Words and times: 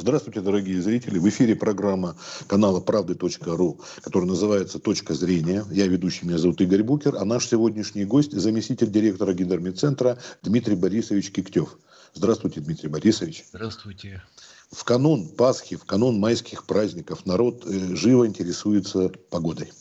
Здравствуйте, 0.00 0.40
дорогие 0.40 0.80
зрители. 0.80 1.18
В 1.18 1.28
эфире 1.28 1.56
программа 1.56 2.16
канала 2.46 2.78
правды.ру, 2.78 3.80
которая 4.00 4.28
называется 4.28 4.78
«Точка 4.78 5.12
зрения». 5.12 5.64
Я 5.72 5.88
ведущий, 5.88 6.24
меня 6.24 6.38
зовут 6.38 6.60
Игорь 6.60 6.84
Букер, 6.84 7.16
а 7.16 7.24
наш 7.24 7.48
сегодняшний 7.48 8.04
гость– 8.04 8.30
заместитель 8.32 8.92
директора 8.92 9.34
гидромедцентра 9.34 10.16
Дмитрий 10.44 10.76
Борисович 10.76 11.32
Киктев. 11.32 11.76
Здравствуйте, 12.14 12.60
Дмитрий 12.60 12.88
Борисович. 12.88 13.44
Здравствуйте. 13.48 14.22
В 14.70 14.84
канун 14.84 15.30
Пасхи, 15.30 15.74
в 15.74 15.84
канун 15.84 16.20
майских 16.20 16.64
праздников 16.64 17.26
народ 17.26 17.66
э, 17.66 17.96
живо 17.96 18.24
интересуется 18.24 19.10
погодой. 19.30 19.72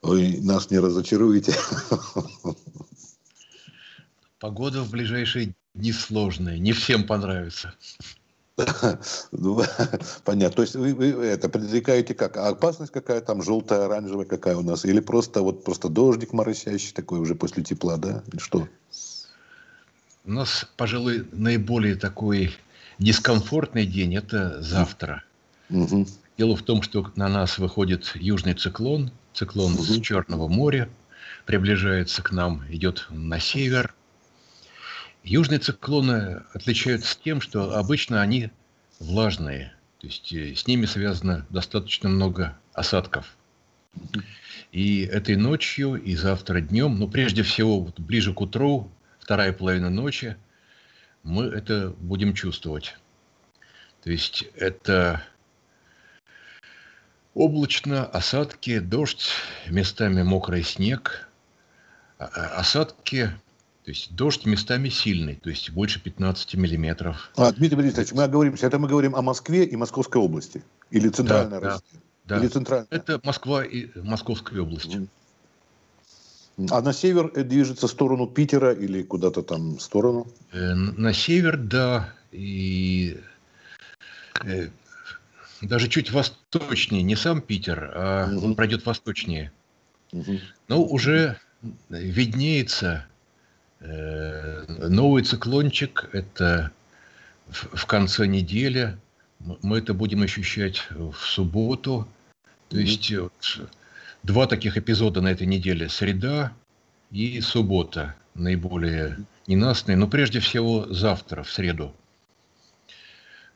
Вы 0.00 0.38
нас 0.40 0.70
не 0.70 0.78
разочаруете. 0.78 1.56
Погода 4.38 4.82
в 4.82 4.90
ближайшие 4.92 5.56
дни 5.74 5.90
сложная, 5.90 6.58
не 6.58 6.72
всем 6.72 7.04
понравится. 7.04 7.74
Ну, 9.32 9.62
понятно. 10.24 10.56
То 10.56 10.62
есть 10.62 10.74
вы, 10.74 10.94
вы 10.94 11.26
это 11.26 11.48
предрекаете 11.48 12.14
как? 12.14 12.36
А 12.36 12.48
опасность 12.48 12.92
какая 12.92 13.20
там, 13.20 13.42
желтая, 13.42 13.84
оранжевая 13.84 14.26
какая 14.26 14.56
у 14.56 14.62
нас? 14.62 14.84
Или 14.84 15.00
просто 15.00 15.42
вот 15.42 15.64
просто 15.64 15.88
дождик 15.88 16.32
моросящий 16.32 16.92
такой 16.92 17.20
уже 17.20 17.34
после 17.34 17.62
тепла, 17.62 17.96
да? 17.96 18.22
Или 18.32 18.40
что? 18.40 18.68
У 20.24 20.30
нас, 20.30 20.66
пожалуй, 20.76 21.26
наиболее 21.32 21.94
такой 21.94 22.54
дискомфортный 22.98 23.86
день– 23.86 24.14
это 24.16 24.60
завтра. 24.60 25.24
Угу. 25.70 26.06
Дело 26.36 26.56
в 26.56 26.62
том, 26.62 26.82
что 26.82 27.10
на 27.16 27.28
нас 27.28 27.58
выходит 27.58 28.12
южный 28.14 28.54
циклон, 28.54 29.10
циклон 29.32 29.74
угу. 29.74 29.82
с 29.82 30.00
Черного 30.00 30.48
моря, 30.48 30.88
приближается 31.46 32.22
к 32.22 32.32
нам, 32.32 32.62
идет 32.68 33.06
на 33.10 33.40
север, 33.40 33.94
Южные 35.28 35.58
циклоны 35.58 36.42
отличаются 36.54 37.18
тем, 37.22 37.42
что 37.42 37.76
обычно 37.76 38.22
они 38.22 38.48
влажные, 38.98 39.74
то 40.00 40.06
есть 40.06 40.32
э, 40.32 40.54
с 40.54 40.66
ними 40.66 40.86
связано 40.86 41.44
достаточно 41.50 42.08
много 42.08 42.58
осадков. 42.72 43.36
И 44.72 45.02
этой 45.02 45.36
ночью, 45.36 45.96
и 45.96 46.16
завтра 46.16 46.62
днем, 46.62 46.98
ну, 46.98 47.08
прежде 47.08 47.42
всего, 47.42 47.78
вот 47.78 48.00
ближе 48.00 48.32
к 48.32 48.40
утру, 48.40 48.90
вторая 49.20 49.52
половина 49.52 49.90
ночи, 49.90 50.38
мы 51.24 51.44
это 51.44 51.90
будем 51.98 52.32
чувствовать. 52.32 52.96
То 54.02 54.10
есть 54.10 54.46
это 54.56 55.22
облачно, 57.34 58.06
осадки, 58.06 58.78
дождь, 58.78 59.28
местами 59.66 60.22
мокрый 60.22 60.62
снег. 60.62 61.28
А, 62.18 62.24
а, 62.24 62.60
осадки 62.60 63.30
то 63.88 63.92
есть 63.92 64.14
дождь 64.14 64.44
местами 64.44 64.90
сильный, 64.90 65.36
то 65.36 65.48
есть 65.48 65.70
больше 65.70 65.98
15 65.98 66.56
миллиметров. 66.56 67.30
А, 67.36 67.50
Дмитрий 67.52 67.78
Борисович, 67.78 68.12
мы 68.12 68.28
говорим, 68.28 68.54
это 68.60 68.78
мы 68.78 68.86
говорим 68.86 69.16
о 69.16 69.22
Москве 69.22 69.64
и 69.64 69.76
Московской 69.76 70.20
области? 70.20 70.62
Или 70.90 71.08
центральной 71.08 71.58
да, 71.58 71.60
России? 71.60 72.00
Да, 72.26 72.38
Или 72.38 72.48
центральная? 72.48 72.88
Это 72.90 73.18
Москва 73.24 73.64
и 73.64 73.88
Московская 73.98 74.60
область. 74.60 74.94
А 76.68 76.82
на 76.82 76.92
север 76.92 77.32
движется 77.32 77.86
в 77.86 77.90
сторону 77.90 78.26
Питера 78.26 78.72
или 78.72 79.02
куда-то 79.02 79.40
там 79.42 79.78
в 79.78 79.80
сторону? 79.80 80.26
Э, 80.52 80.74
на 80.74 81.14
север, 81.14 81.56
да. 81.56 82.12
И 82.30 83.18
э, 84.44 84.68
даже 85.62 85.88
чуть 85.88 86.12
восточнее, 86.12 87.02
не 87.02 87.16
сам 87.16 87.40
Питер, 87.40 87.90
а 87.94 88.28
угу. 88.30 88.48
он 88.48 88.54
пройдет 88.54 88.84
восточнее. 88.84 89.50
Угу. 90.12 90.40
Но 90.68 90.84
уже 90.84 91.38
виднеется 91.88 93.07
Э, 93.07 93.07
новый 93.80 95.22
циклончик– 95.22 96.08
это 96.12 96.72
в 97.48 97.86
конце 97.86 98.26
недели. 98.26 98.96
Мы 99.38 99.78
это 99.78 99.94
будем 99.94 100.22
ощущать 100.22 100.86
в 100.90 101.14
субботу. 101.16 102.08
То 102.68 102.78
есть 102.78 103.10
э, 103.12 103.28
два 104.22 104.46
таких 104.46 104.76
эпизода 104.76 105.20
на 105.20 105.28
этой 105.28 105.46
неделе– 105.46 105.88
среда 105.88 106.52
и 107.10 107.40
суббота 107.40 108.14
наиболее 108.34 109.18
ненастные. 109.46 109.96
Но 109.96 110.06
прежде 110.08 110.40
всего 110.40 110.86
завтра, 110.92 111.42
в 111.42 111.50
среду. 111.50 111.94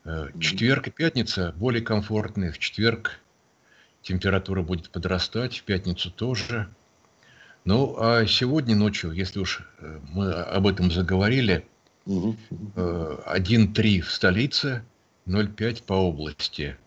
Э, 0.05 0.29
четверг 0.39 0.87
и 0.87 0.91
пятница 0.91 1.53
более 1.57 1.81
комфортные. 1.81 2.51
В 2.51 2.59
четверг 2.59 3.19
температура 4.01 4.63
будет 4.63 4.89
подрастать, 4.89 5.59
в 5.59 5.63
пятницу 5.63 6.09
тоже– 6.09 6.69
ну, 7.65 7.95
а 7.97 8.25
сегодня 8.25 8.75
ночью, 8.75 9.11
если 9.11 9.39
уж 9.39 9.61
э, 9.79 9.99
мы 10.09 10.31
об 10.33 10.67
этом 10.67 10.91
заговорили, 10.91 11.65
1,3 12.05 14.01
в 14.01 14.11
столице, 14.11 14.83
0,5 15.25 15.83
по 15.83 15.93
области. 15.93 16.77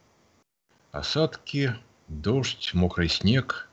Осадки, 0.93 1.75
дождь, 2.09 2.73
мокрый 2.75 3.09
снег, 3.09 3.71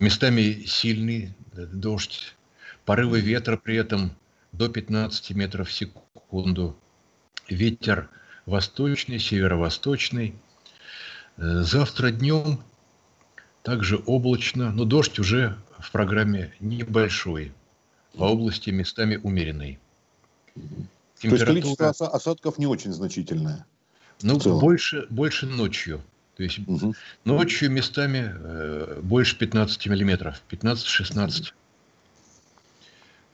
местами 0.00 0.64
сильный 0.66 1.34
дождь, 1.52 2.34
порывы 2.84 3.20
ветра 3.20 3.56
при 3.56 3.76
этом 3.76 4.16
до 4.50 4.68
15 4.68 5.30
метров 5.30 5.68
в 5.68 5.72
секунду. 5.72 6.76
Ветер 7.48 8.10
восточный, 8.46 9.18
северо-восточный. 9.18 10.34
Э, 11.36 11.62
завтра 11.62 12.10
днем 12.10 12.60
также 13.62 14.02
облачно, 14.06 14.72
но 14.72 14.84
дождь 14.84 15.18
уже 15.18 15.56
в 15.78 15.90
программе 15.90 16.52
небольшой. 16.60 17.52
По 18.16 18.24
области 18.24 18.68
местами 18.70 19.18
умеренный. 19.22 19.78
Температура... 20.54 21.20
То 21.20 21.28
есть 21.28 21.44
количество 21.78 22.08
осадков 22.08 22.58
не 22.58 22.66
очень 22.66 22.92
значительное? 22.92 23.64
Ну, 24.20 24.38
больше, 24.60 25.06
больше 25.08 25.46
ночью. 25.46 26.02
То 26.36 26.42
есть 26.42 26.60
угу. 26.66 26.94
ночью 27.24 27.70
местами 27.70 28.34
э, 28.34 29.00
больше 29.02 29.36
15 29.38 29.86
миллиметров, 29.86 30.42
15-16. 30.50 31.52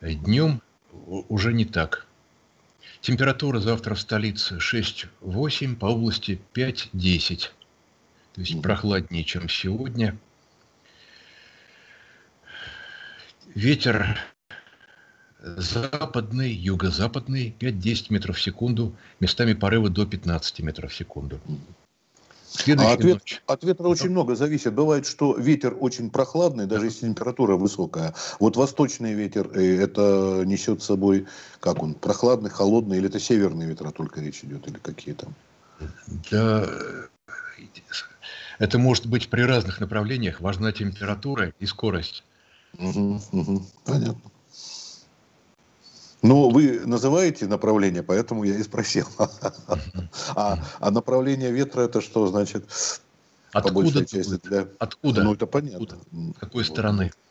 Днем 0.00 0.62
уже 1.28 1.52
не 1.52 1.64
так. 1.64 2.06
Температура 3.00 3.60
завтра 3.60 3.94
в 3.94 4.00
столице 4.00 4.58
6-8, 4.58 5.76
по 5.76 5.86
области 5.86 6.40
5-10 6.54 7.50
то 8.38 8.42
есть 8.42 8.62
прохладнее, 8.62 9.24
чем 9.24 9.48
сегодня. 9.48 10.16
Ветер 13.52 14.16
западный, 15.42 16.52
юго-западный, 16.52 17.52
5-10 17.58 18.06
метров 18.10 18.36
в 18.36 18.40
секунду, 18.40 18.94
местами 19.18 19.54
порывы 19.54 19.90
до 19.90 20.06
15 20.06 20.60
метров 20.60 20.92
в 20.92 20.94
секунду. 20.94 21.40
а 22.78 22.92
от, 22.92 23.02
вет, 23.02 23.42
от 23.46 23.64
ветра 23.64 23.88
очень 23.88 24.10
много 24.10 24.36
зависит. 24.36 24.72
Бывает, 24.72 25.04
что 25.04 25.36
ветер 25.36 25.76
очень 25.80 26.08
прохладный, 26.08 26.66
даже 26.66 26.86
если 26.86 27.06
температура 27.06 27.56
высокая. 27.56 28.14
Вот 28.38 28.56
восточный 28.56 29.14
ветер, 29.14 29.50
э, 29.52 29.82
это 29.82 30.44
несет 30.46 30.80
с 30.80 30.86
собой, 30.86 31.26
как 31.58 31.82
он, 31.82 31.94
прохладный, 31.94 32.50
холодный, 32.50 32.98
или 32.98 33.08
это 33.08 33.18
северные 33.18 33.68
ветра 33.68 33.90
только 33.90 34.20
речь 34.20 34.44
идет, 34.44 34.68
или 34.68 34.78
какие 34.78 35.14
там? 35.14 35.34
Да, 36.30 36.68
это 38.58 38.78
может 38.78 39.06
быть 39.06 39.28
при 39.28 39.42
разных 39.42 39.80
направлениях. 39.80 40.40
Важна 40.40 40.72
температура 40.72 41.52
и 41.58 41.66
скорость. 41.66 42.24
Угу, 42.78 43.20
угу, 43.32 43.66
понятно. 43.84 44.30
Ну, 46.20 46.50
вы 46.50 46.80
называете 46.84 47.46
направление, 47.46 48.02
поэтому 48.02 48.42
я 48.44 48.56
и 48.56 48.62
спросил. 48.62 49.06
А, 50.34 50.58
а 50.80 50.90
направление 50.90 51.52
ветра 51.52 51.82
это 51.82 52.00
что 52.00 52.26
значит? 52.26 52.64
Откуда? 53.52 54.04
Для... 54.42 54.68
Откуда? 54.78 55.22
Ну, 55.22 55.34
это 55.34 55.46
понятно. 55.46 55.78
Откуда? 55.78 55.96
С 56.36 56.38
какой 56.38 56.64
стороны? 56.64 57.04
Вот, 57.04 57.27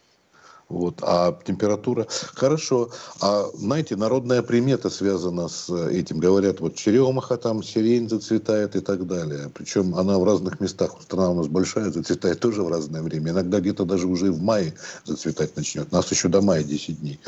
а 0.70 1.38
температура... 1.46 2.08
Хорошо. 2.34 2.90
А, 3.22 3.46
знаете, 3.54 3.96
народная 3.96 4.42
примета 4.42 4.90
связана 4.90 5.48
с 5.48 5.70
этим. 5.70 6.20
Говорят, 6.20 6.60
вот 6.60 6.76
черемаха 6.76 7.38
там, 7.38 7.64
сирень 7.64 8.10
зацветает 8.10 8.76
и 8.76 8.82
так 8.82 9.08
далее. 9.08 9.50
Причем 9.54 9.96
она 9.96 10.20
в 10.20 10.24
разных 10.24 10.60
местах. 10.60 10.96
Страна 11.02 11.32
у 11.32 11.36
нас 11.36 11.48
большая, 11.48 11.92
зацветает 11.92 12.40
тоже 12.40 12.64
в 12.64 12.70
разное 12.70 13.02
время. 13.02 13.32
Иногда 13.32 13.60
где-то 13.60 13.86
даже 13.86 14.08
уже 14.08 14.32
в 14.32 14.42
мае 14.42 14.74
зацветать 15.06 15.56
начнет. 15.56 15.92
Нас 15.92 16.12
еще 16.12 16.28
до 16.28 16.42
мая 16.42 16.64
10 16.64 17.00
дней. 17.00 17.20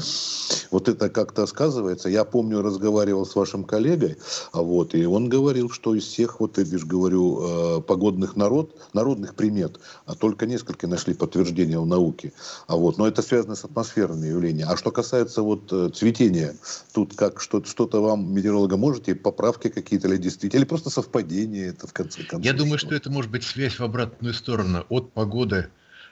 Вот 0.72 0.90
это 0.90 1.10
как-то 1.10 1.48
сказывается. 1.48 2.10
Я 2.10 2.26
помню, 2.26 2.62
разговаривал 2.62 3.26
с 3.26 3.36
вашим 3.36 3.64
коллегой, 3.64 4.18
а 4.52 4.62
вот, 4.62 4.94
и 4.94 5.06
он 5.06 5.30
говорил, 5.30 5.70
что 5.70 5.96
из 5.96 6.04
всех, 6.04 6.40
вот 6.40 6.58
я 6.58 6.64
лишь 6.64 6.86
говорю, 6.86 7.78
э, 7.78 7.82
погодных 7.82 8.36
народ, 8.36 8.76
народных 8.94 9.36
примет, 9.36 9.80
а 10.06 10.16
только 10.16 10.46
несколько 10.46 10.88
нашли 10.88 11.14
подтверждения 11.14 11.80
в 11.80 11.86
науке. 11.86 12.34
А 12.68 12.76
вот, 12.76 12.98
но 12.98 13.08
это 13.08 13.22
связано 13.30 13.56
с 13.56 13.64
атмосферными 13.64 14.28
явлениями. 14.28 14.72
А 14.72 14.76
что 14.76 14.92
касается 14.92 15.42
вот 15.42 15.72
э, 15.72 15.90
цветения, 15.90 16.56
тут 16.94 17.16
как 17.16 17.40
что-то, 17.40 17.70
что-то 17.70 18.02
вам, 18.02 18.34
метеоролога, 18.34 18.76
можете 18.76 19.16
поправки 19.16 19.70
какие-то 19.70 20.08
или 20.08 20.18
действительно, 20.18 20.60
или 20.60 20.68
просто 20.68 20.90
совпадение 20.90 21.68
это 21.68 21.88
в 21.88 21.94
конце 21.94 22.24
концов? 22.24 22.46
Я 22.46 22.54
думаю, 22.54 22.80
что 22.80 22.96
это 22.96 23.10
может 23.10 23.32
быть 23.32 23.44
связь 23.44 23.80
в 23.80 23.84
обратную 23.84 24.34
сторону, 24.34 24.86
от 24.90 25.14
погоды 25.14 25.70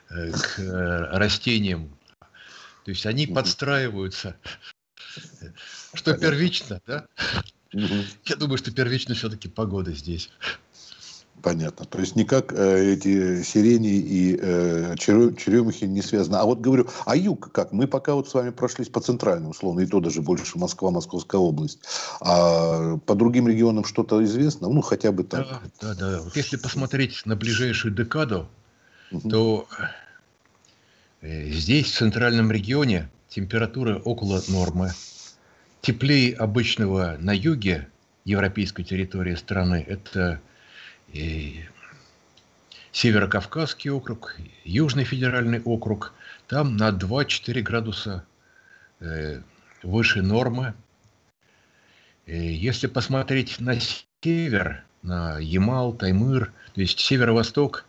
э, 0.09 0.31
к 0.31 0.59
э, 0.59 1.17
растениям. 1.17 1.89
То 2.85 2.91
есть 2.91 3.05
они 3.05 3.27
подстраиваются. 3.27 4.35
Что 5.93 6.13
первично, 6.13 6.79
да? 6.85 7.05
Я 7.73 8.35
думаю, 8.37 8.57
что 8.57 8.71
первично 8.71 9.13
все-таки 9.15 9.49
погода 9.49 9.91
здесь. 9.91 10.29
Понятно. 11.47 11.85
То 11.85 11.99
есть 11.99 12.17
никак 12.17 12.51
э, 12.51 12.93
эти 12.93 13.41
сирени 13.41 13.95
и 13.95 14.37
э, 14.37 14.95
черемухи 14.97 15.85
не 15.85 16.01
связаны. 16.01 16.35
А 16.35 16.43
вот 16.43 16.59
говорю, 16.59 16.89
а 17.05 17.15
юг 17.15 17.53
как? 17.53 17.71
Мы 17.71 17.87
пока 17.87 18.15
вот 18.15 18.27
с 18.27 18.33
вами 18.33 18.49
прошлись 18.49 18.89
по 18.89 18.99
центральным, 18.99 19.51
условно, 19.51 19.79
и 19.79 19.85
то 19.85 20.01
даже 20.01 20.21
больше 20.21 20.57
Москва, 20.57 20.91
Московская 20.91 21.37
область. 21.37 21.79
А 22.19 22.97
по 22.97 23.15
другим 23.15 23.47
регионам 23.47 23.85
что-то 23.85 24.21
известно? 24.25 24.67
Ну, 24.67 24.81
хотя 24.81 25.13
бы 25.13 25.23
так. 25.23 25.47
Да, 25.79 25.93
да, 25.93 25.95
да. 25.95 26.21
Вот 26.21 26.35
если 26.35 26.57
посмотреть 26.57 27.25
на 27.25 27.37
ближайшую 27.37 27.93
декаду, 27.93 28.49
угу. 29.09 29.29
то 29.29 29.67
э, 31.21 31.49
здесь, 31.51 31.85
в 31.85 31.97
центральном 31.97 32.51
регионе, 32.51 33.09
температура 33.29 34.01
около 34.03 34.41
нормы. 34.49 34.91
Теплее 35.79 36.35
обычного 36.35 37.15
на 37.21 37.31
юге 37.33 37.87
европейской 38.25 38.83
территории 38.83 39.35
страны. 39.35 39.85
Это 39.87 40.41
и 41.13 41.65
Северокавказский 42.91 43.91
округ, 43.91 44.35
Южный 44.63 45.03
федеральный 45.03 45.61
округ, 45.61 46.13
там 46.47 46.77
на 46.77 46.89
2-4 46.89 47.61
градуса 47.61 48.25
э, 48.99 49.41
выше 49.83 50.21
нормы. 50.21 50.73
И 52.25 52.37
если 52.37 52.87
посмотреть 52.87 53.59
на 53.59 53.77
север, 54.23 54.83
на 55.03 55.37
Ямал, 55.37 55.93
Таймыр, 55.93 56.51
то 56.73 56.81
есть 56.81 56.99
северо-восток 56.99 57.85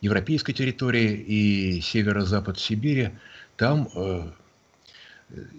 европейской 0.00 0.52
территории 0.52 1.14
и 1.14 1.80
северо-запад 1.80 2.58
Сибири, 2.60 3.10
там 3.56 3.88
э, 3.94 4.30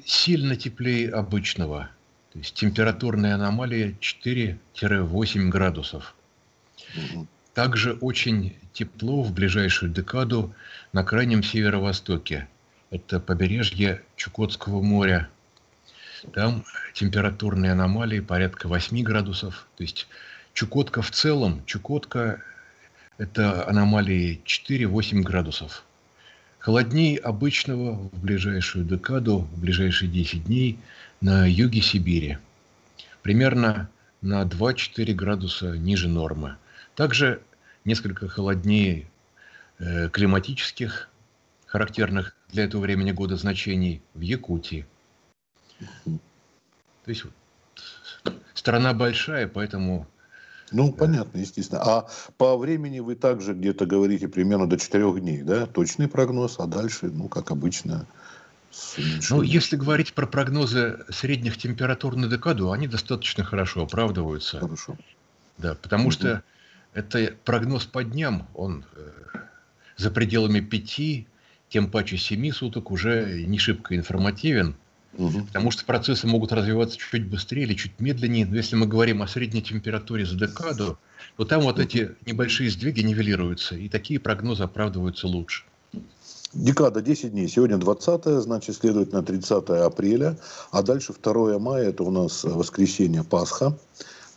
сильно 0.05 0.55
теплее 0.55 1.09
обычного. 1.09 1.89
То 2.31 2.39
есть 2.39 2.55
температурная 2.55 3.35
аномалия 3.35 3.95
4-8 3.99 5.49
градусов. 5.49 6.15
Также 7.53 7.93
очень 7.93 8.55
тепло 8.73 9.21
в 9.21 9.31
ближайшую 9.33 9.91
декаду 9.91 10.53
на 10.91 11.03
крайнем 11.03 11.43
северо-востоке. 11.43 12.47
Это 12.89 13.19
побережье 13.19 14.01
Чукотского 14.15 14.81
моря. 14.81 15.29
Там 16.33 16.63
температурные 16.93 17.73
аномалии 17.73 18.19
порядка 18.19 18.67
8 18.67 19.03
градусов. 19.03 19.67
То 19.77 19.83
есть 19.83 20.07
Чукотка 20.53 21.01
в 21.01 21.11
целом, 21.11 21.63
Чукотка– 21.65 22.41
это 23.17 23.67
аномалии 23.67 24.41
4-8 24.45 25.21
градусов. 25.21 25.83
Холоднее 26.59 27.17
обычного 27.17 27.93
в 27.93 28.19
ближайшую 28.21 28.85
декаду, 28.85 29.39
в 29.39 29.59
ближайшие 29.59 30.09
10 30.09 30.45
дней 30.45 30.79
на 31.19 31.45
юге 31.45 31.81
Сибири. 31.81 32.37
Примерно 33.21 33.89
на 34.21 34.43
2-4 34.43 35.13
градуса 35.13 35.77
ниже 35.77 36.07
нормы. 36.07 36.55
Также 36.95 37.41
несколько 37.85 38.27
холоднее 38.27 39.07
э, 39.79 40.09
климатических, 40.09 41.09
характерных 41.65 42.35
для 42.49 42.65
этого 42.65 42.81
времени 42.81 43.11
года 43.11 43.35
значений 43.35 44.01
в 44.13 44.21
Якутии. 44.21 44.85
То 46.05 47.09
есть 47.09 47.23
страна 48.53 48.93
большая, 48.93 49.47
поэтому... 49.47 50.07
Ну, 50.71 50.91
понятно, 50.91 51.39
естественно. 51.39 51.81
А 51.81 52.07
по 52.37 52.57
времени 52.57 52.99
вы 52.99 53.15
также 53.15 53.53
где-то 53.53 53.85
говорите 53.85 54.27
примерно 54.27 54.67
до 54.67 54.77
четырех 54.77 55.19
дней, 55.19 55.41
да? 55.41 55.65
Точный 55.65 56.07
прогноз, 56.07 56.59
а 56.59 56.65
дальше, 56.65 57.07
ну, 57.07 57.27
как 57.27 57.51
обычно, 57.51 58.07
ну, 59.29 59.41
если 59.41 59.75
говорить 59.75 60.13
про 60.13 60.25
прогнозы 60.25 61.05
средних 61.09 61.57
температур 61.57 62.15
на 62.15 62.27
декаду, 62.27 62.71
они 62.71 62.87
достаточно 62.87 63.43
хорошо 63.43 63.83
оправдываются. 63.83 64.59
Хорошо. 64.59 64.97
Да, 65.57 65.75
потому 65.75 66.05
угу. 66.05 66.11
что 66.11 66.43
это 66.93 67.33
прогноз 67.43 67.85
по 67.85 68.03
дням, 68.03 68.47
он 68.53 68.85
э, 68.95 69.39
за 69.97 70.11
пределами 70.11 70.59
пяти, 70.59 71.27
тем 71.69 71.89
паче 71.89 72.17
семи 72.17 72.51
суток 72.51 72.91
уже 72.91 73.43
не 73.45 73.57
шибко 73.57 73.95
информативен, 73.95 74.75
угу. 75.17 75.45
потому 75.45 75.71
что 75.71 75.85
процессы 75.85 76.27
могут 76.27 76.51
развиваться 76.51 76.97
чуть 76.97 77.27
быстрее 77.27 77.63
или 77.63 77.73
чуть 77.73 77.99
медленнее. 77.99 78.45
Но 78.45 78.55
если 78.55 78.75
мы 78.75 78.85
говорим 78.85 79.21
о 79.21 79.27
средней 79.27 79.61
температуре 79.61 80.25
за 80.25 80.35
декаду, 80.35 80.99
то 81.37 81.45
там 81.45 81.61
вот 81.61 81.79
эти 81.79 82.11
небольшие 82.25 82.69
сдвиги 82.69 83.01
нивелируются, 83.01 83.75
и 83.75 83.89
такие 83.89 84.19
прогнозы 84.19 84.63
оправдываются 84.63 85.27
лучше. 85.27 85.63
Декада 86.53 87.01
10 87.01 87.31
дней. 87.31 87.47
Сегодня 87.47 87.77
20, 87.77 88.25
значит, 88.43 88.75
следовательно, 88.75 89.23
30 89.23 89.69
апреля. 89.69 90.37
А 90.69 90.83
дальше 90.83 91.11
2 91.19 91.57
мая, 91.57 91.89
это 91.89 92.03
у 92.03 92.11
нас 92.11 92.43
воскресенье 92.43 93.23
Пасха 93.23 93.75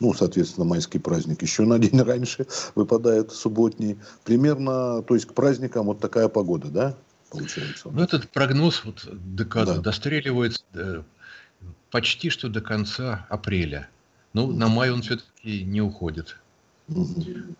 ну, 0.01 0.15
соответственно, 0.15 0.67
майский 0.67 0.99
праздник 0.99 1.43
еще 1.43 1.65
на 1.65 1.79
день 1.79 2.01
раньше 2.01 2.47
выпадает 2.75 3.33
субботний. 3.33 3.99
Примерно, 4.25 5.03
то 5.03 5.15
есть 5.15 5.27
к 5.27 5.33
праздникам 5.33 5.87
вот 5.87 6.01
такая 6.01 6.29
погода, 6.29 6.69
да, 6.69 6.95
получается? 7.31 7.89
Ну, 7.91 8.03
этот 8.03 8.29
прогноз 8.31 8.85
вот 8.85 9.07
декада 9.13 9.77
да. 9.77 9.81
достреливается 9.81 10.63
э, 10.75 11.03
почти 11.91 12.31
что 12.31 12.49
до 12.49 12.61
конца 12.61 13.27
апреля. 13.31 13.89
Ну, 14.33 14.53
на 14.53 14.69
май 14.69 14.91
он 14.91 15.03
все-таки 15.03 15.65
не 15.65 15.81
уходит. 15.81 16.37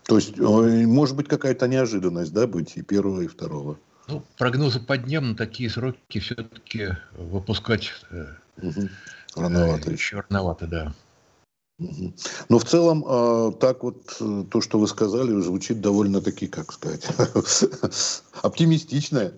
То 0.03 0.15
есть, 0.15 0.37
может 0.37 1.15
быть, 1.15 1.27
какая-то 1.27 1.67
неожиданность, 1.67 2.31
да, 2.33 2.47
быть 2.47 2.77
и 2.77 2.81
первого, 2.81 3.21
и 3.21 3.27
второго? 3.27 3.77
Ну, 4.07 4.23
прогнозы 4.37 4.79
по 4.79 4.97
дням 4.97 5.29
на 5.29 5.35
такие 5.35 5.69
сроки 5.69 6.19
все-таки 6.19 6.89
выпускать 7.17 7.91
угу. 8.61 8.89
рановато. 9.35 9.89
Э, 9.89 9.93
еще 9.93 10.23
рановато, 10.29 10.67
да. 10.67 10.93
Но 11.79 12.57
в 12.57 12.65
целом, 12.65 13.03
а, 13.07 13.51
так 13.51 13.83
вот, 13.83 14.17
э, 14.19 14.45
то, 14.49 14.61
что 14.61 14.79
вы 14.79 14.87
сказали, 14.87 15.39
звучит 15.41 15.79
довольно-таки, 15.79 16.47
как 16.47 16.73
сказать, 16.73 17.07
оптимистично. 18.41 19.31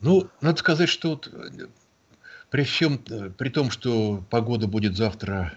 Ну, 0.00 0.26
надо 0.40 0.58
сказать, 0.58 0.88
что 0.88 1.10
вот 1.10 1.28
э, 1.32 1.66
при 2.50 2.64
всем, 2.64 3.00
э, 3.08 3.30
при 3.30 3.50
том, 3.50 3.70
что 3.70 4.24
погода 4.28 4.66
будет 4.66 4.96
завтра 4.96 5.52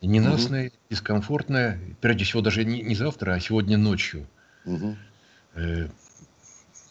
ненастная, 0.00 0.68
угу. 0.68 0.76
дискомфортная, 0.88 1.78
прежде 2.00 2.24
всего 2.24 2.40
даже 2.40 2.64
не, 2.64 2.80
не 2.80 2.94
завтра, 2.94 3.34
а 3.34 3.40
сегодня 3.40 3.76
ночью, 3.76 4.26
угу 4.64 4.96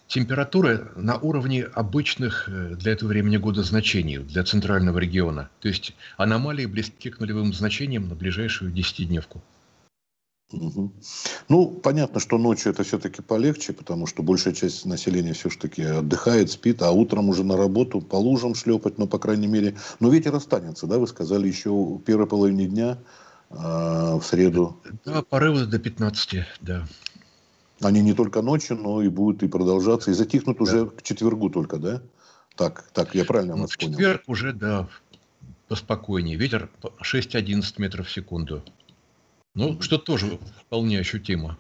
температура 0.09 0.91
на 0.95 1.17
уровне 1.17 1.63
обычных 1.63 2.49
э, 2.49 2.75
для 2.75 2.91
этого 2.91 3.09
времени 3.09 3.37
года 3.37 3.63
значений 3.63 4.17
для 4.17 4.43
центрального 4.43 4.97
региона. 4.97 5.49
То 5.61 5.69
есть 5.69 5.95
аномалии 6.17 6.65
близки 6.65 7.09
к 7.09 7.19
нулевым 7.19 7.53
значениям 7.53 8.09
на 8.09 8.15
ближайшую 8.15 8.71
десятидневку. 8.71 9.41
Угу. 10.51 10.91
Ну, 11.49 11.67
понятно, 11.67 12.19
что 12.19 12.39
ночью 12.39 12.71
это 12.71 12.83
все-таки 12.83 13.21
полегче, 13.21 13.71
потому 13.71 14.07
что 14.07 14.23
большая 14.23 14.55
часть 14.55 14.83
населения 14.83 15.33
все-таки 15.33 15.83
отдыхает, 15.83 16.49
спит, 16.49 16.81
а 16.81 16.89
утром 16.89 17.29
уже 17.29 17.43
на 17.43 17.55
работу 17.55 18.01
по 18.01 18.15
лужам 18.15 18.55
шлепать, 18.55 18.97
но, 18.97 19.05
по 19.05 19.19
крайней 19.19 19.45
мере, 19.45 19.75
но 19.99 20.09
ветер 20.09 20.33
останется, 20.33 20.87
да, 20.87 20.97
вы 20.97 21.05
сказали, 21.05 21.47
еще 21.47 21.69
в 21.69 21.99
первой 21.99 22.25
половине 22.25 22.65
дня 22.65 22.97
э, 23.51 23.55
в 23.55 24.23
среду. 24.23 24.81
Да, 25.05 25.21
порывы 25.21 25.67
до 25.67 25.77
15, 25.77 26.47
да. 26.61 26.87
Они 27.81 28.01
не 28.01 28.13
только 28.13 28.41
ночью, 28.41 28.77
но 28.77 29.01
и 29.01 29.07
будут 29.07 29.43
и 29.43 29.47
продолжаться, 29.47 30.11
и 30.11 30.13
затихнут 30.13 30.57
да. 30.57 30.63
уже 30.63 30.85
к 30.87 31.01
четвергу 31.01 31.49
только, 31.49 31.77
да? 31.77 32.01
Так, 32.55 32.89
так, 32.93 33.15
я 33.15 33.23
правильно 33.23 33.55
ну, 33.55 33.61
вас 33.61 33.75
понял? 33.75 33.93
четверг 33.93 34.23
уже, 34.27 34.53
да, 34.53 34.89
поспокойнее. 35.69 36.35
Ветер 36.35 36.69
6-11 37.01 37.63
метров 37.77 38.07
в 38.07 38.11
секунду. 38.11 38.63
Ну, 39.55 39.81
что 39.81 39.97
тоже 39.97 40.39
вполне 40.65 40.99
ощутимо. 40.99 41.57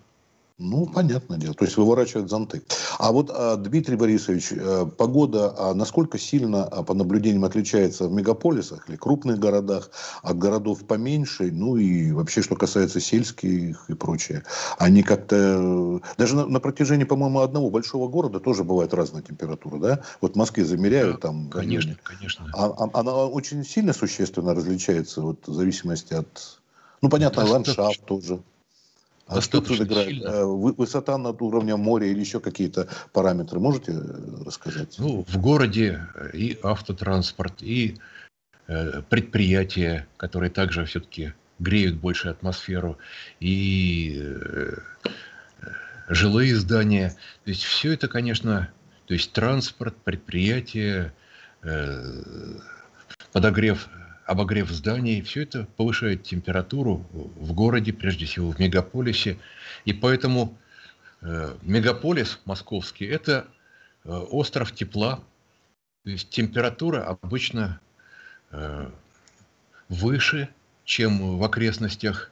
Ну, 0.59 0.85
понятное 0.85 1.37
дело. 1.37 1.53
То 1.53 1.63
есть 1.63 1.77
выворачивают 1.77 2.29
зонты. 2.29 2.61
А 2.97 3.13
вот, 3.13 3.31
а, 3.33 3.55
Дмитрий 3.55 3.95
Борисович, 3.95 4.51
а, 4.51 4.85
погода 4.85 5.55
а, 5.57 5.73
насколько 5.73 6.19
сильно 6.19 6.65
а, 6.65 6.83
по 6.83 6.93
наблюдениям 6.93 7.45
отличается 7.45 8.09
в 8.09 8.11
мегаполисах 8.11 8.89
или 8.89 8.97
крупных 8.97 9.39
городах 9.39 9.89
от 10.21 10.37
городов 10.37 10.83
поменьше? 10.85 11.49
Ну 11.53 11.77
и 11.77 12.11
вообще, 12.11 12.41
что 12.41 12.57
касается 12.57 12.99
сельских 12.99 13.89
и 13.89 13.93
прочее. 13.93 14.43
Они 14.77 15.01
как-то... 15.01 16.01
Даже 16.17 16.35
на, 16.35 16.45
на 16.45 16.59
протяжении, 16.59 17.05
по-моему, 17.05 17.39
одного 17.39 17.69
большого 17.69 18.09
города 18.09 18.41
тоже 18.41 18.65
бывает 18.65 18.93
разная 18.93 19.21
температура, 19.21 19.79
да? 19.79 20.03
Вот 20.19 20.33
в 20.33 20.35
Москве 20.35 20.65
замеряют 20.65 21.21
да, 21.21 21.29
там... 21.29 21.49
Конечно, 21.49 21.95
конечно. 22.03 22.51
А, 22.53 22.65
а, 22.65 22.99
она 22.99 23.25
очень 23.27 23.63
сильно 23.63 23.93
существенно 23.93 24.53
различается 24.53 25.21
вот, 25.21 25.47
в 25.47 25.53
зависимости 25.53 26.13
от... 26.13 26.59
Ну, 27.01 27.07
понятно, 27.07 27.45
ландшафт 27.45 28.03
тоже. 28.03 28.41
А 29.29 29.41
что 29.41 29.61
тут 29.61 29.79
играет? 29.79 30.23
Э, 30.23 30.43
высота 30.43 31.17
над 31.17 31.41
уровнем 31.41 31.79
моря 31.79 32.07
или 32.07 32.19
еще 32.19 32.39
какие-то 32.39 32.87
параметры 33.13 33.59
можете 33.59 33.91
э, 33.91 34.43
рассказать? 34.43 34.95
Ну, 34.97 35.23
в 35.27 35.37
городе 35.37 36.07
э, 36.15 36.31
и 36.33 36.59
автотранспорт, 36.63 37.61
и 37.61 37.97
э, 38.67 39.03
предприятия, 39.07 40.07
которые 40.17 40.49
также 40.49 40.85
все-таки 40.85 41.33
греют 41.59 41.97
больше 41.97 42.29
атмосферу, 42.29 42.97
и 43.39 44.19
э, 44.19 44.73
жилые 46.07 46.55
здания. 46.55 47.09
То 47.43 47.51
есть 47.51 47.63
все 47.63 47.93
это, 47.93 48.07
конечно, 48.07 48.69
то 49.05 49.13
есть 49.13 49.31
транспорт, 49.31 49.95
предприятия, 50.03 51.13
э, 51.61 52.13
подогрев 53.31 53.89
обогрев 54.29 54.69
зданий, 54.69 55.21
все 55.21 55.41
это 55.41 55.67
повышает 55.75 56.23
температуру 56.23 57.05
в 57.11 57.53
городе, 57.53 57.91
прежде 57.91 58.25
всего 58.25 58.51
в 58.51 58.59
мегаполисе. 58.59 59.37
И 59.85 59.93
поэтому 59.93 60.55
э, 61.21 61.55
мегаполис 61.63 62.39
московский– 62.45 63.05
это 63.07 63.47
э, 64.05 64.11
остров 64.11 64.71
тепла. 64.71 65.19
То 66.03 66.11
есть 66.11 66.29
температура 66.29 67.03
обычно 67.03 67.81
э, 68.51 68.89
выше, 69.89 70.49
чем 70.85 71.37
в 71.37 71.43
окрестностях, 71.43 72.31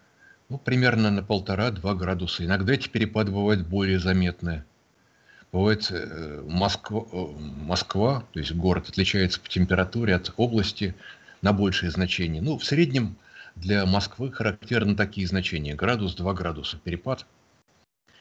ну, 0.49 0.59
примерно 0.59 1.09
на 1.09 1.23
полтора-два 1.23 1.95
градуса. 1.95 2.45
Иногда 2.45 2.73
эти 2.73 2.87
перепады 2.87 3.31
бывают 3.31 3.65
более 3.67 3.99
заметные. 3.99 4.63
Бывает 5.51 5.87
э, 5.89 6.43
Москва, 6.47 7.05
э, 7.11 7.25
Москва, 7.65 8.23
то 8.33 8.39
есть 8.39 8.53
город 8.53 8.89
отличается 8.89 9.39
по 9.39 9.49
температуре 9.49 10.13
от 10.13 10.31
области 10.37 10.93
на 11.41 11.53
большее 11.53 11.91
значение. 11.91 12.41
Ну, 12.41 12.57
в 12.57 12.65
среднем 12.65 13.15
для 13.55 13.85
Москвы 13.85 14.31
характерны 14.31 14.95
такие 14.95 15.27
значения. 15.27 15.75
Градус, 15.75 16.15
2 16.15 16.33
градуса 16.33 16.77
перепад 16.77 17.25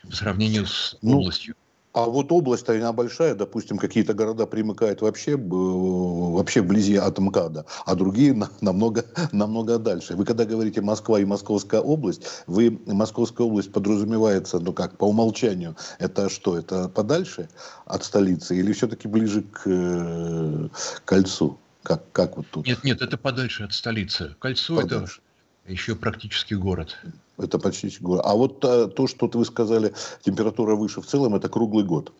по 0.02 0.14
сравнению 0.14 0.66
с 0.66 0.96
ну, 1.02 1.18
областью. 1.18 1.54
А 1.96 2.04
вот 2.04 2.30
область-то 2.30 2.74
она 2.74 2.92
большая, 2.92 3.34
допустим, 3.34 3.78
какие-то 3.78 4.12
города 4.12 4.46
примыкают 4.46 5.00
вообще, 5.00 5.34
вообще 5.34 6.60
вблизи 6.60 6.96
от 6.96 7.18
МКАДа, 7.18 7.64
а 7.86 7.94
другие 7.94 8.34
намного, 8.60 9.06
намного 9.32 9.78
дальше. 9.78 10.14
Вы 10.14 10.26
когда 10.26 10.44
говорите 10.44 10.82
Москва 10.82 11.18
и 11.18 11.24
Московская 11.24 11.80
область, 11.80 12.22
вы 12.46 12.78
Московская 12.84 13.46
область 13.46 13.72
подразумевается, 13.72 14.58
ну 14.58 14.74
как, 14.74 14.98
по 14.98 15.06
умолчанию, 15.06 15.74
это 15.98 16.28
что, 16.28 16.58
это 16.58 16.90
подальше 16.90 17.48
от 17.86 18.04
столицы 18.04 18.54
или 18.54 18.72
все-таки 18.72 19.08
ближе 19.08 19.40
к 19.40 19.62
э, 19.64 20.68
кольцу? 21.06 21.58
Как, 21.86 22.02
как 22.10 22.36
вот 22.36 22.46
тут? 22.50 22.66
Нет, 22.66 22.82
нет, 22.82 23.00
это 23.00 23.16
подальше 23.16 23.62
от 23.62 23.72
столицы. 23.72 24.34
Кольцо 24.40 24.74
подальше. 24.74 25.20
это 25.62 25.72
еще 25.72 25.94
практически 25.94 26.54
город. 26.54 26.98
Это 27.38 27.60
почти 27.60 27.96
город. 28.00 28.22
А 28.24 28.34
вот 28.34 28.58
то, 28.58 29.06
что 29.06 29.30
вы 29.32 29.44
сказали, 29.44 29.94
температура 30.20 30.74
выше 30.74 31.00
в 31.00 31.06
целом, 31.06 31.36
это 31.36 31.48
круглый 31.48 31.84
год. 31.84 32.12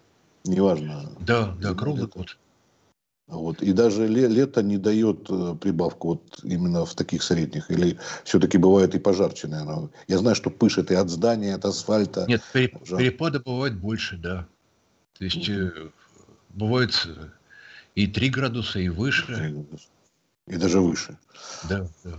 Неважно. 0.44 1.10
Да, 1.18 1.56
да, 1.60 1.74
круглый 1.74 2.04
это. 2.04 2.16
год. 2.16 2.36
Вот. 3.26 3.60
И 3.60 3.72
даже 3.72 4.06
лето 4.06 4.62
не 4.62 4.78
дает 4.78 5.26
э, 5.30 5.56
прибавку 5.60 6.08
вот 6.10 6.38
именно 6.44 6.84
в 6.84 6.94
таких 6.94 7.24
средних. 7.24 7.68
Или 7.68 7.98
все-таки 8.22 8.58
бывает 8.58 8.94
и 8.94 9.00
пожарче, 9.00 9.48
наверное. 9.48 9.88
Я 10.06 10.18
знаю, 10.18 10.36
что 10.36 10.48
пышет 10.48 10.92
и 10.92 10.94
от 10.94 11.10
здания, 11.10 11.56
от 11.56 11.64
асфальта. 11.64 12.24
Нет, 12.28 12.42
перепады 12.52 13.40
бывают 13.40 13.74
больше, 13.74 14.16
да. 14.16 14.46
То 15.18 15.24
есть 15.24 15.48
угу. 15.48 15.90
бывает 16.50 16.92
и 17.96 18.06
3 18.06 18.28
градуса, 18.30 18.78
и 18.78 18.88
выше. 18.88 19.66
И 20.46 20.56
даже 20.56 20.80
выше. 20.80 21.18
Да, 21.68 21.88
да. 22.04 22.18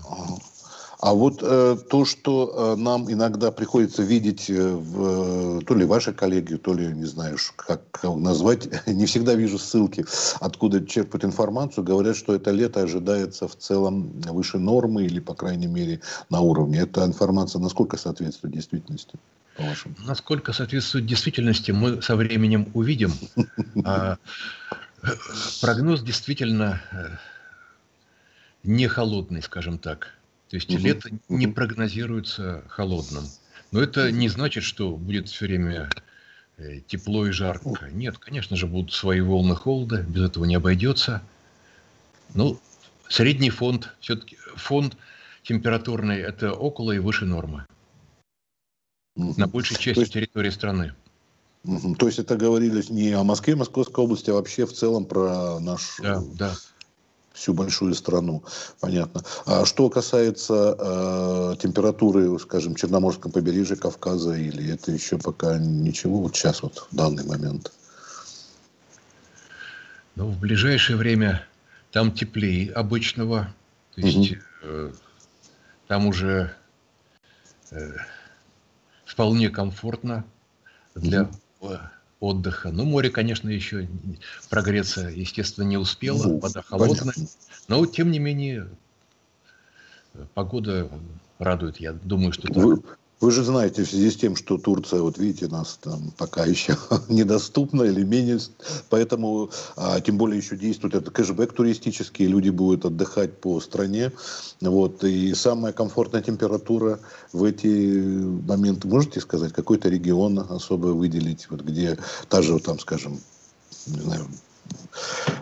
А 1.00 1.14
вот 1.14 1.44
э, 1.44 1.78
то, 1.90 2.06
что 2.06 2.74
э, 2.76 2.82
нам 2.82 3.12
иногда 3.12 3.52
приходится 3.52 4.02
видеть 4.02 4.50
э, 4.50 4.72
в, 4.76 5.64
то 5.64 5.76
ли 5.76 5.86
вашей 5.86 6.14
коллеги, 6.14 6.56
то 6.56 6.74
ли, 6.74 6.88
не 6.88 7.06
знаю, 7.06 7.38
как, 7.56 8.04
назвать, 8.04 8.68
не 8.88 9.06
всегда 9.06 9.36
вижу 9.36 9.60
ссылки, 9.60 10.06
откуда 10.40 10.84
черпают 10.84 11.24
информацию, 11.24 11.84
говорят, 11.84 12.18
что 12.18 12.34
это 12.34 12.50
лето 12.50 12.82
ожидается 12.82 13.48
в 13.48 13.56
целом 13.56 14.10
выше 14.22 14.58
нормы 14.58 15.04
или, 15.04 15.20
по 15.20 15.36
крайней 15.36 15.68
мере, 15.68 16.02
на 16.32 16.40
уровне. 16.42 16.80
Эта 16.80 17.06
информация 17.06 17.62
насколько 17.62 17.96
соответствует 17.98 18.56
действительности? 18.56 19.20
По-вашему? 19.56 19.96
Насколько 20.00 20.52
соответствует 20.52 21.06
действительности, 21.06 21.70
мы 21.70 22.02
со 22.02 22.16
временем 22.16 22.72
увидим. 22.74 23.14
Прогноз 25.62 26.02
действительно 26.02 26.82
э, 26.92 27.18
не 28.64 28.88
холодный, 28.88 29.42
скажем 29.42 29.78
так. 29.78 30.14
То 30.50 30.56
есть 30.56 30.70
угу. 30.70 30.84
лето 30.84 31.10
не 31.30 31.48
прогнозируется 31.48 32.64
холодным. 32.68 33.26
Но 33.72 33.82
это 33.82 34.12
не 34.12 34.30
значит, 34.30 34.64
что 34.64 34.96
будет 34.96 35.28
все 35.28 35.46
время 35.46 35.90
э, 36.58 36.80
тепло 36.88 37.28
и 37.28 37.32
жарко. 37.32 37.90
Нет, 37.92 38.18
конечно 38.18 38.56
же, 38.56 38.68
будут 38.68 38.94
свои 38.94 39.22
волны 39.22 39.56
холода, 39.56 40.02
без 40.04 40.24
этого 40.24 40.46
не 40.46 40.56
обойдется. 40.56 41.22
Ну, 42.34 42.60
средний 43.10 43.50
фонд, 43.50 43.94
все-таки 44.00 44.38
фонд 44.56 44.98
температурный– 45.44 46.18
это 46.20 46.54
около 46.54 46.92
и 46.92 47.00
выше 47.00 47.26
нормы. 47.26 47.66
На 49.16 49.48
большей 49.48 49.78
части 49.78 50.02
есть... 50.02 50.14
территории 50.14 50.50
страны. 50.50 50.94
То 51.98 52.06
есть 52.06 52.20
это 52.20 52.38
говорилось 52.38 52.90
не 52.90 53.12
о 53.12 53.24
Москве, 53.24 53.56
Московской 53.56 54.04
области, 54.04 54.30
а 54.30 54.34
вообще 54.34 54.66
в 54.66 54.74
целом 54.74 55.06
про 55.06 55.60
нашу 55.60 56.02
да, 56.02 56.24
да. 56.34 56.56
всю 57.34 57.54
большую 57.54 57.94
страну. 57.94 58.44
Понятно. 58.80 59.24
А 59.46 59.66
что 59.66 59.90
касается 59.90 60.78
э, 60.80 61.56
температуры, 61.62 62.40
скажем, 62.40 62.76
Черноморском 62.76 63.34
побережье 63.34 63.76
Кавказа, 63.76 64.36
или 64.36 64.74
это 64.74 64.92
еще 64.92 65.18
пока 65.18 65.58
ничего, 65.58 66.22
вот 66.22 66.36
сейчас 66.36 66.62
вот 66.62 66.88
в 66.90 66.96
данный 66.96 67.26
момент? 67.26 67.74
Ну, 70.16 70.30
в 70.30 70.40
ближайшее 70.40 70.96
время 70.96 71.46
там 71.92 72.14
теплее 72.14 72.72
обычного. 72.72 73.54
То 73.96 74.02
есть 74.02 74.32
угу. 74.32 74.40
э, 74.64 74.92
там 75.88 76.08
уже 76.08 76.56
э, 77.72 77.92
вполне 79.06 79.50
комфортно 79.50 80.24
для 80.96 81.24
угу 81.24 81.32
отдыха. 82.20 82.72
Ну, 82.72 82.86
море, 82.86 83.10
конечно, 83.10 83.50
еще 83.50 83.88
прогреться, 84.50 85.10
естественно, 85.10 85.66
не 85.66 85.78
успело, 85.78 86.24
ну, 86.28 86.40
вода 86.40 86.62
холодная. 86.62 87.00
Понятно. 87.00 87.28
Но, 87.68 87.86
тем 87.86 88.12
не 88.12 88.20
менее, 88.20 88.68
погода 90.34 90.90
радует. 91.38 91.80
Я 91.80 91.94
думаю, 91.94 92.32
что 92.32 92.48
так. 92.48 93.00
Вы 93.20 93.32
же 93.32 93.44
знаете, 93.44 93.84
в 93.84 93.90
связи 93.90 94.12
с 94.12 94.16
тем, 94.16 94.36
что 94.36 94.60
Турция, 94.60 95.02
вот 95.02 95.18
видите, 95.18 95.48
нас 95.48 95.80
там 95.82 96.14
пока 96.18 96.46
еще 96.46 96.78
недоступна 97.10 97.84
или 97.84 98.04
менее, 98.04 98.38
поэтому, 98.90 99.50
а, 99.76 100.00
тем 100.02 100.20
более 100.20 100.38
еще 100.38 100.56
действует 100.56 100.94
этот 100.94 101.14
кэшбэк 101.16 101.52
туристический, 101.52 102.28
люди 102.28 102.50
будут 102.50 102.86
отдыхать 102.86 103.40
по 103.42 103.60
стране, 103.60 104.12
вот, 104.62 105.04
и 105.04 105.34
самая 105.34 105.74
комфортная 105.74 106.22
температура 106.22 107.00
в 107.34 107.44
эти 107.44 107.68
моменты, 107.68 108.88
можете 108.88 109.20
сказать, 109.20 109.52
какой-то 109.52 109.90
регион 109.90 110.38
особо 110.38 110.88
выделить, 110.88 111.50
вот 111.50 111.62
где 111.62 111.98
та 112.30 112.44
же, 112.44 112.60
там, 112.60 112.80
скажем, 112.80 113.20
не 113.88 114.00
знаю, 114.00 114.28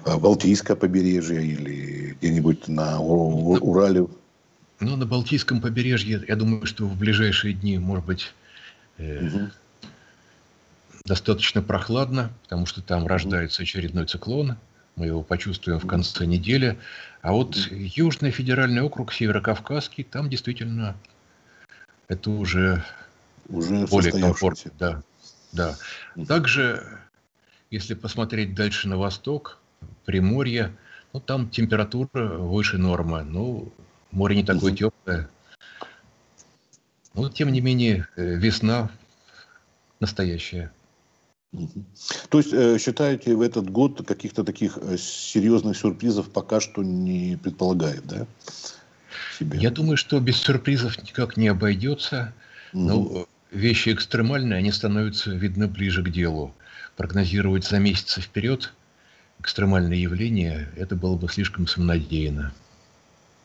Балтийское 0.05 0.77
побережье 0.77 1.46
или 1.46 2.15
где-нибудь 2.22 2.70
на 2.70 3.01
Урале? 3.01 4.08
Ну, 4.79 4.96
на 4.98 5.05
Балтийском 5.05 5.62
побережье, 5.62 6.24
я 6.27 6.36
думаю, 6.36 6.65
что 6.65 6.86
в 6.86 6.98
ближайшие 6.98 7.53
дни, 7.53 7.77
может 7.77 8.05
быть, 8.05 8.34
э, 8.98 9.25
угу. 9.25 9.50
достаточно 11.05 11.62
прохладно, 11.62 12.32
потому 12.44 12.65
что 12.65 12.82
там 12.82 13.08
рождается 13.08 13.63
очередной 13.63 14.05
циклон. 14.05 14.58
Мы 14.96 15.08
его 15.08 15.24
почувствуем 15.24 15.79
в 15.79 15.88
конце 15.88 16.25
недели. 16.25 16.77
А 17.22 17.32
вот 17.32 17.55
Южный 17.55 18.32
федеральный 18.32 18.82
округ, 18.82 19.13
Северокавказский, 19.13 20.03
там 20.03 20.29
действительно 20.29 20.96
это 22.08 22.29
уже, 22.29 22.84
уже 23.50 23.88
более 23.88 24.12
комфортно. 24.12 24.72
Да, 24.77 25.03
да. 25.51 25.75
Также, 26.27 26.84
если 27.72 27.94
посмотреть 27.94 28.55
дальше 28.55 28.88
на 28.88 28.98
восток, 28.98 29.58
Приморье, 30.05 30.75
ну, 31.13 31.20
там 31.20 31.50
температура 31.50 32.38
выше 32.38 32.77
нормы. 32.77 33.24
Ну, 33.24 33.72
море 34.15 34.36
не 34.36 34.43
такое 34.43 34.74
теплое. 34.74 35.29
Но, 37.13 37.29
тем 37.29 37.51
не 37.51 37.62
менее, 37.62 38.07
э, 38.15 38.36
весна 38.36 38.89
настоящая. 40.00 40.72
То 42.29 42.39
есть, 42.39 42.51
э, 42.51 42.77
считаете, 42.77 43.36
в 43.36 43.41
этот 43.41 43.69
год 43.69 44.05
каких-то 44.05 44.43
таких 44.43 44.77
э, 44.81 44.98
серьезных 44.98 45.77
сюрпризов 45.77 46.29
пока 46.29 46.60
что 46.60 46.84
не 46.84 47.38
предполагает, 47.38 48.05
да? 48.05 48.27
Себе? 49.39 49.60
Я 49.60 49.72
думаю, 49.72 49.95
что 49.95 50.19
без 50.19 50.38
сюрпризов 50.38 51.01
никак 51.01 51.38
не 51.38 51.48
обойдется. 51.48 52.34
Угу. 52.74 52.81
Но 52.81 53.27
вещи 53.51 53.93
экстремальные, 53.93 54.57
они 54.57 54.72
становятся 54.72 55.31
видны 55.31 55.67
ближе 55.67 56.03
к 56.03 56.10
делу. 56.10 56.53
Прогнозировать 56.98 57.65
за 57.65 57.79
месяцы 57.79 58.22
вперед 58.22 58.74
экстремальные 59.39 60.01
явления, 60.01 60.69
это 60.75 60.95
было 60.95 61.15
бы 61.15 61.27
слишком 61.27 61.67
самонадеянно. 61.67 62.53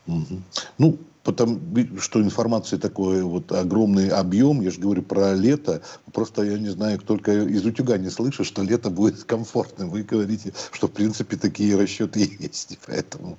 Ну, 0.07 0.99
потому 1.23 1.61
что 2.00 2.21
информации 2.21 2.76
такой 2.76 3.23
вот 3.23 3.52
огромный 3.52 4.09
объем, 4.09 4.61
я 4.61 4.71
же 4.71 4.80
говорю 4.80 5.02
про 5.02 5.35
лето, 5.35 5.83
просто 6.12 6.42
я 6.42 6.59
не 6.59 6.71
знаю, 6.71 6.99
только 6.99 7.33
из 7.33 7.64
утюга 7.64 7.99
не 7.99 8.11
слышу, 8.11 8.45
что 8.45 8.62
лето 8.62 8.90
будет 8.90 9.25
комфортным. 9.25 9.90
Вы 9.90 10.02
говорите, 10.02 10.52
что 10.73 10.88
в 10.88 10.92
принципе 10.92 11.37
такие 11.37 11.76
расчеты 11.76 12.21
есть, 12.40 12.78
поэтому... 12.87 13.38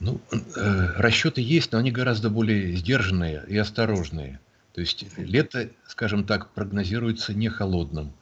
Ну, 0.00 0.20
э, 0.30 0.92
расчеты 0.96 1.40
есть, 1.40 1.72
но 1.72 1.78
они 1.78 1.90
гораздо 1.90 2.30
более 2.30 2.76
сдержанные 2.76 3.42
и 3.48 3.56
осторожные. 3.56 4.38
То 4.72 4.80
есть 4.80 5.04
лето, 5.16 5.70
скажем 5.88 6.24
так, 6.24 6.50
прогнозируется 6.50 7.34
не 7.34 7.48
холодным. 7.48 8.12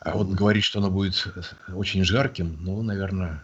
А 0.00 0.16
вот 0.16 0.28
говорить, 0.28 0.64
что 0.64 0.80
оно 0.80 0.90
будет 0.90 1.26
очень 1.74 2.04
жарким, 2.04 2.56
ну, 2.60 2.82
наверное, 2.82 3.42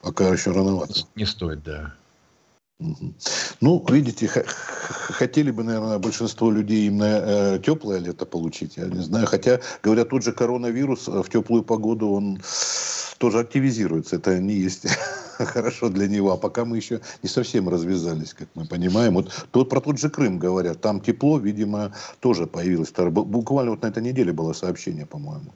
Пока 0.00 0.28
еще 0.28 0.52
рановато. 0.52 1.00
Не 1.16 1.26
стоит, 1.26 1.62
да. 1.62 1.94
Ну, 3.60 3.84
видите, 3.90 4.28
хотели 4.28 5.50
бы, 5.50 5.64
наверное, 5.64 5.98
большинство 5.98 6.52
людей 6.52 6.86
именно 6.86 7.04
э, 7.04 7.58
теплое 7.58 7.98
лето 7.98 8.24
получить, 8.24 8.76
я 8.76 8.84
не 8.84 9.02
знаю. 9.02 9.26
Хотя, 9.26 9.60
говорят, 9.82 10.10
тут 10.10 10.22
же 10.22 10.30
коронавирус 10.30 11.08
э, 11.08 11.22
в 11.24 11.28
теплую 11.28 11.64
погоду, 11.64 12.10
он 12.10 12.40
тоже 13.18 13.40
активизируется. 13.40 14.14
Это 14.14 14.38
не 14.38 14.54
есть 14.54 14.86
хорошо 15.38 15.88
для 15.88 16.06
него. 16.06 16.32
А 16.32 16.36
пока 16.36 16.64
мы 16.64 16.76
еще 16.76 17.00
не 17.24 17.28
совсем 17.28 17.68
развязались, 17.68 18.32
как 18.32 18.48
мы 18.54 18.64
понимаем. 18.64 19.14
Вот 19.14 19.32
тут 19.50 19.68
про 19.70 19.80
тот 19.80 19.98
же 19.98 20.08
Крым 20.08 20.38
говорят. 20.38 20.80
Там 20.80 21.00
тепло, 21.00 21.38
видимо, 21.38 21.92
тоже 22.20 22.46
появилось. 22.46 22.92
Буквально 22.92 23.72
вот 23.72 23.82
на 23.82 23.88
этой 23.88 24.04
неделе 24.04 24.32
было 24.32 24.52
сообщение, 24.52 25.04
по-моему 25.04 25.52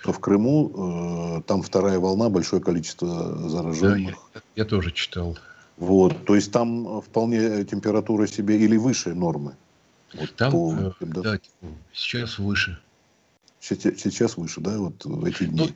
что 0.00 0.12
в 0.12 0.20
Крыму 0.20 1.38
э, 1.38 1.42
там 1.42 1.62
вторая 1.62 1.98
волна, 1.98 2.28
большое 2.28 2.62
количество 2.62 3.48
зараженных. 3.48 4.16
Да, 4.32 4.40
я, 4.56 4.62
я 4.62 4.64
тоже 4.64 4.92
читал. 4.92 5.36
Вот, 5.76 6.24
то 6.24 6.36
есть 6.36 6.52
там 6.52 7.00
вполне 7.00 7.64
температура 7.64 8.28
себе 8.28 8.60
или 8.60 8.76
выше 8.76 9.14
нормы. 9.14 9.56
Вот 10.14 10.34
там, 10.36 10.52
по, 10.52 10.72
э, 10.72 10.92
да, 11.00 11.20
да, 11.22 11.38
сейчас 11.92 12.38
выше. 12.38 12.78
Сейчас, 13.60 14.00
сейчас 14.00 14.36
выше, 14.36 14.60
да, 14.60 14.78
вот 14.78 15.04
в 15.04 15.24
эти 15.24 15.44
дни. 15.44 15.74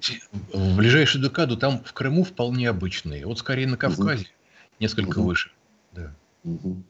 Ну, 0.52 0.60
в 0.72 0.76
ближайшую 0.76 1.24
декаду 1.24 1.56
там 1.56 1.82
в 1.84 1.92
Крыму 1.92 2.22
вполне 2.22 2.68
обычные. 2.68 3.26
Вот 3.26 3.40
скорее 3.40 3.66
на 3.66 3.76
Кавказе 3.76 4.22
угу. 4.22 4.30
несколько 4.78 5.18
угу. 5.18 5.28
выше. 5.28 5.50
Да. 5.90 6.14
Угу. 6.44 6.82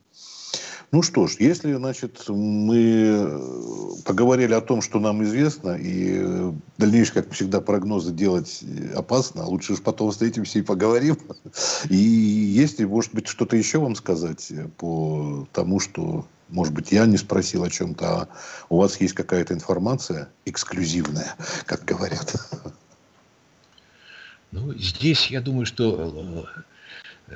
Ну 0.93 1.01
что 1.01 1.27
ж, 1.27 1.37
если, 1.39 1.73
значит, 1.73 2.29
мы 2.29 3.41
поговорили 4.05 4.53
о 4.53 4.61
том, 4.61 4.83
что 4.83 5.01
нам 5.01 5.23
известно, 5.25 5.71
и 5.81 6.53
дальнейшие, 6.77 7.23
как 7.23 7.33
всегда, 7.33 7.63
прогнозы 7.63 8.13
делать 8.13 8.63
опасно, 8.95 9.45
а 9.45 9.47
лучше 9.47 9.73
уж 9.73 9.81
потом 9.81 10.11
встретимся 10.11 10.59
и 10.59 10.63
поговорим. 10.63 11.17
И 11.89 11.97
если, 11.97 12.85
может 12.85 13.15
быть, 13.15 13.27
что-то 13.27 13.57
еще 13.57 13.79
вам 13.79 13.95
сказать 13.95 14.53
по 14.77 15.49
тому, 15.55 15.81
что, 15.81 16.27
может 16.51 16.75
быть, 16.75 16.93
я 16.93 17.07
не 17.07 17.17
спросил 17.17 17.65
о 17.65 17.71
чем-то, 17.71 18.07
а 18.07 18.29
у 18.69 18.77
вас 18.77 19.01
есть 19.01 19.15
какая-то 19.15 19.55
информация 19.55 20.29
эксклюзивная, 20.45 21.37
как 21.65 21.87
говорят. 21.87 22.35
Ну, 24.51 24.75
здесь, 24.75 25.29
я 25.29 25.41
думаю, 25.41 25.65
что 25.65 26.47
э, 27.29 27.35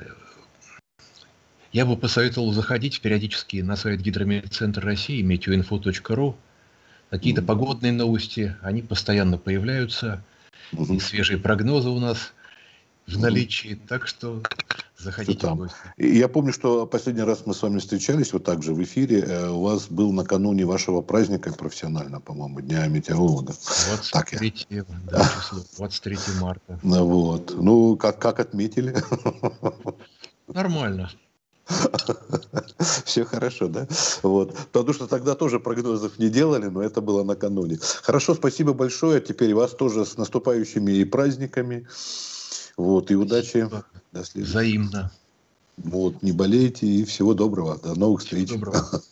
я 1.71 1.85
бы 1.85 1.97
посоветовал 1.97 2.51
заходить 2.53 3.01
периодически 3.01 3.57
на 3.57 3.75
сайт 3.75 4.01
Гидрометцентра 4.01 4.83
России, 4.83 5.21
метеоинфо.ру. 5.21 6.35
Какие-то 7.09 7.41
mm-hmm. 7.41 7.45
погодные 7.45 7.93
новости, 7.93 8.55
они 8.61 8.81
постоянно 8.81 9.37
появляются. 9.37 10.23
Mm-hmm. 10.73 10.95
И 10.95 10.99
свежие 10.99 11.39
прогнозы 11.39 11.89
у 11.89 11.99
нас 11.99 12.33
в 13.05 13.17
наличии. 13.19 13.71
Mm-hmm. 13.71 13.87
Так 13.87 14.07
что 14.07 14.43
заходите 14.97 15.39
там. 15.39 15.55
в 15.55 15.61
гости. 15.61 15.77
Я 15.97 16.27
помню, 16.27 16.51
что 16.51 16.85
последний 16.85 17.23
раз 17.23 17.45
мы 17.45 17.53
с 17.53 17.61
вами 17.61 17.79
встречались 17.79 18.33
вот 18.33 18.43
так 18.43 18.63
же 18.63 18.73
в 18.73 18.83
эфире. 18.83 19.21
Э, 19.21 19.49
у 19.49 19.61
вас 19.61 19.87
был 19.87 20.11
накануне 20.11 20.65
вашего 20.65 21.01
праздника 21.01 21.53
профессионально, 21.53 22.19
по-моему, 22.19 22.59
Дня 22.61 22.87
метеоролога. 22.87 23.53
23, 23.87 24.51
так 24.69 24.85
да, 25.05 25.31
число, 25.39 25.59
23 25.77 26.17
марта. 26.41 26.79
Ну, 26.83 27.05
вот. 27.05 27.53
Ну, 27.55 27.95
как, 27.95 28.19
как 28.19 28.39
отметили? 28.39 28.95
Нормально. 30.47 31.09
Все 33.05 33.25
хорошо, 33.25 33.67
да? 33.67 33.87
Вот. 34.23 34.55
Потому 34.71 34.93
что 34.93 35.07
тогда 35.07 35.35
тоже 35.35 35.59
прогнозов 35.59 36.19
не 36.19 36.29
делали, 36.29 36.67
но 36.67 36.81
это 36.81 37.01
было 37.01 37.23
накануне. 37.23 37.77
Хорошо, 38.03 38.35
спасибо 38.35 38.73
большое. 38.73 39.21
Теперь 39.21 39.53
вас 39.53 39.71
тоже 39.71 40.05
с 40.05 40.17
наступающими 40.17 40.91
и 40.93 41.05
праздниками. 41.05 41.87
Вот, 42.77 43.11
и 43.11 43.15
удачи. 43.15 43.69
До 44.11 44.23
следующего. 44.23 44.59
Взаимно. 44.59 45.11
Вот, 45.77 46.23
не 46.23 46.31
болейте 46.31 46.87
и 46.87 47.05
всего 47.05 47.33
доброго. 47.33 47.77
До 47.77 47.95
новых 47.95 48.21
всего 48.21 48.39
встреч. 48.39 48.49
Доброго. 48.49 49.01